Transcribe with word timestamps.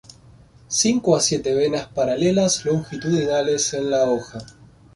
Cinco 0.67 1.15
a 1.15 1.19
siete 1.19 1.53
venas 1.53 1.85
paralelas 1.89 2.65
longitudinales 2.65 3.71
en 3.75 3.91
la 3.91 4.05
hoja. 4.05 4.39